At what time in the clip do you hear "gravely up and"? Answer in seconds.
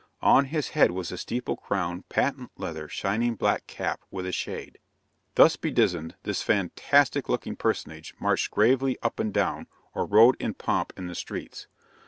8.49-9.31